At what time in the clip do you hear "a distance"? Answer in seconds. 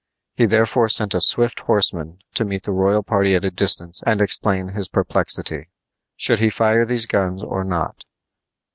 3.45-4.01